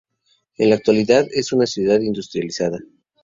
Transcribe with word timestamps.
En 0.57 0.69
la 0.71 0.77
actualidad, 0.77 1.27
es 1.31 1.53
una 1.53 1.67
ciudad 1.67 1.99
industrializada. 1.99 2.79